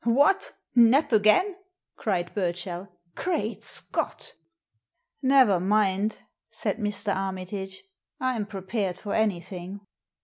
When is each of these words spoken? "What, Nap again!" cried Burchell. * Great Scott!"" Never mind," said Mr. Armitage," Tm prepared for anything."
"What, 0.03 0.53
Nap 0.73 1.11
again!" 1.11 1.57
cried 1.95 2.33
Burchell. 2.33 2.87
* 3.05 3.15
Great 3.23 3.63
Scott!"" 3.63 4.33
Never 5.21 5.59
mind," 5.59 6.17
said 6.49 6.77
Mr. 6.79 7.15
Armitage," 7.15 7.83
Tm 8.19 8.49
prepared 8.49 8.97
for 8.97 9.13
anything." 9.13 9.81